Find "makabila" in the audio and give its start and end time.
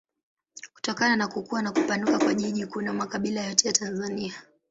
2.93-3.41